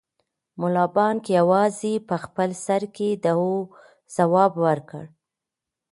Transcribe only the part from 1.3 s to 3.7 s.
یوازې په خپل سر کې د هو